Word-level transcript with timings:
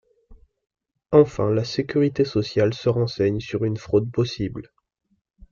Enfin, 1.11 1.51
la 1.51 1.63
sécurité 1.63 2.25
sociale 2.25 2.73
se 2.73 2.89
renseigne 2.89 3.39
sur 3.39 3.65
une 3.65 3.77
fraude 3.77 4.11
possible. 4.11 4.71